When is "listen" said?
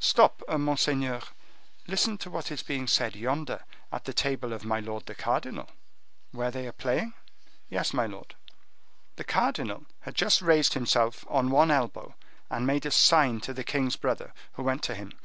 1.86-2.16